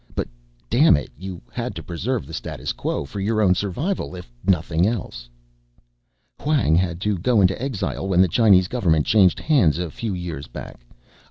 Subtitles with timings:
[0.15, 0.27] But
[0.67, 4.87] damn it, you had to preserve the status quo, for your own survival if nothing
[4.87, 5.29] else.
[6.39, 10.47] "Hwang had to go into exile when the Chinese government changed hands a few years
[10.47, 10.87] back.